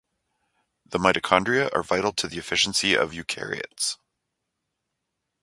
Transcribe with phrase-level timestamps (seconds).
[0.83, 3.97] The mitochondria are vital to the efficiency of eukaryotes.